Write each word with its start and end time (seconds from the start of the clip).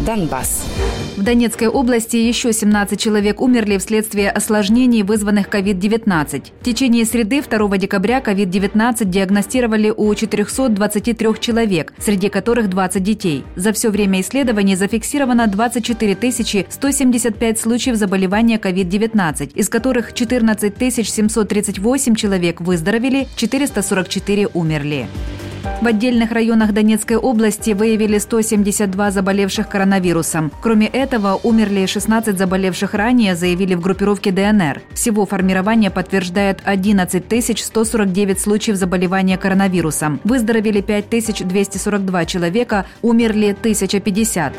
Донбасс. 0.00 0.64
В 1.16 1.22
Донецкой 1.22 1.68
области 1.68 2.16
еще 2.16 2.52
17 2.52 2.98
человек 2.98 3.40
умерли 3.40 3.78
вследствие 3.78 4.30
осложнений, 4.30 5.04
вызванных 5.04 5.48
COVID-19. 5.48 6.52
В 6.60 6.64
течение 6.64 7.04
среды 7.04 7.40
2 7.40 7.78
декабря 7.78 8.20
COVID-19 8.20 9.04
диагностировали 9.04 9.92
у 9.96 10.12
423 10.12 11.28
человек, 11.38 11.92
среди 11.98 12.28
которых 12.28 12.68
20 12.68 13.02
детей. 13.02 13.44
За 13.54 13.72
все 13.72 13.90
время 13.90 14.20
исследований 14.22 14.74
зафиксировано 14.74 15.46
24 15.46 16.16
175 16.68 17.58
случаев 17.60 17.96
заболевания 17.96 18.58
COVID-19, 18.58 19.52
из 19.54 19.68
которых 19.68 20.12
14 20.14 20.74
738 21.06 22.14
человек 22.16 22.60
выздоровели, 22.60 23.28
444 23.36 24.48
умерли. 24.52 25.06
В 25.80 25.86
отдельных 25.86 26.32
районах 26.32 26.72
Донецкой 26.72 27.16
области 27.16 27.72
выявили 27.72 28.18
172 28.18 29.10
заболевших 29.10 29.68
коронавирусом. 29.68 30.52
Кроме 30.60 30.86
этого, 30.86 31.40
умерли 31.42 31.86
16 31.86 32.38
заболевших 32.38 32.94
ранее, 32.94 33.34
заявили 33.34 33.74
в 33.74 33.80
группировке 33.80 34.30
ДНР. 34.30 34.82
Всего 34.92 35.26
формирование 35.26 35.90
подтверждает 35.90 36.60
11 36.64 37.24
149 37.58 38.40
случаев 38.40 38.76
заболевания 38.76 39.38
коронавирусом. 39.38 40.20
Выздоровели 40.24 40.80
5242 40.80 42.24
человека, 42.26 42.86
умерли 43.02 43.56
1050. 43.58 44.54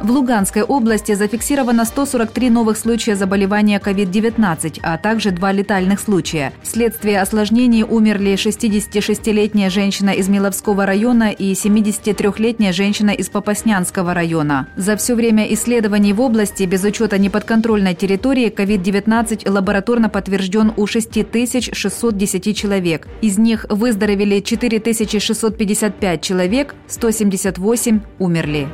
В 0.00 0.10
Луганской 0.10 0.62
области 0.62 1.12
зафиксировано 1.12 1.84
143 1.84 2.48
новых 2.48 2.78
случая 2.78 3.16
заболевания 3.16 3.78
COVID-19, 3.78 4.80
а 4.82 4.96
также 4.96 5.30
два 5.30 5.52
летальных 5.52 6.00
случая. 6.00 6.54
Вследствие 6.62 7.20
осложнений 7.20 7.84
умерли 7.84 8.32
66-летняя 8.32 9.68
женщина 9.68 10.10
из 10.10 10.28
Миловского 10.28 10.86
района 10.86 11.30
и 11.30 11.52
73-летняя 11.52 12.72
женщина 12.72 13.10
из 13.10 13.28
Попаснянского 13.28 14.14
района. 14.14 14.68
За 14.74 14.96
все 14.96 15.14
время 15.14 15.52
исследований 15.52 16.14
в 16.14 16.22
области, 16.22 16.62
без 16.62 16.82
учета 16.82 17.18
неподконтрольной 17.18 17.94
территории, 17.94 18.50
COVID-19 18.50 19.50
лабораторно 19.50 20.08
подтвержден 20.08 20.72
у 20.78 20.86
6610 20.86 22.56
человек. 22.56 23.06
Из 23.20 23.36
них 23.36 23.66
выздоровели 23.68 24.40
4655 24.40 26.22
человек, 26.22 26.74
178 26.88 28.00
умерли. 28.18 28.66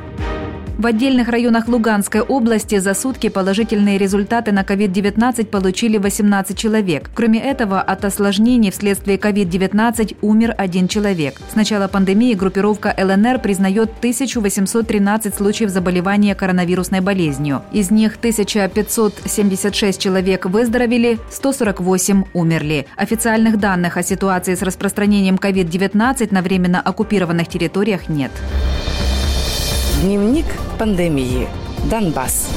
В 0.77 0.85
отдельных 0.85 1.29
районах 1.29 1.67
Луганской 1.67 2.21
области 2.21 2.77
за 2.77 2.93
сутки 2.93 3.29
положительные 3.29 3.97
результаты 3.97 4.51
на 4.51 4.61
COVID-19 4.61 5.47
получили 5.47 5.97
18 5.97 6.55
человек. 6.55 7.09
Кроме 7.15 7.39
этого, 7.39 7.81
от 7.81 8.05
осложнений 8.05 8.69
вследствие 8.69 9.17
COVID-19 9.17 10.17
умер 10.21 10.53
один 10.55 10.87
человек. 10.87 11.41
С 11.51 11.55
начала 11.55 11.87
пандемии 11.87 12.35
группировка 12.35 12.93
ЛНР 12.95 13.39
признает 13.39 13.89
1813 13.97 15.33
случаев 15.33 15.71
заболевания 15.71 16.35
коронавирусной 16.35 16.99
болезнью. 16.99 17.63
Из 17.71 17.89
них 17.89 18.17
1576 18.17 19.99
человек 19.99 20.45
выздоровели, 20.45 21.17
148 21.31 22.23
умерли. 22.35 22.85
Официальных 22.97 23.59
данных 23.59 23.97
о 23.97 24.03
ситуации 24.03 24.53
с 24.53 24.61
распространением 24.61 25.37
COVID-19 25.37 26.27
на 26.29 26.43
временно 26.43 26.79
оккупированных 26.81 27.47
территориях 27.47 28.09
нет. 28.09 28.31
Дневник 30.01 30.45
пандемии. 30.77 31.47
Донбасс. 31.89 32.49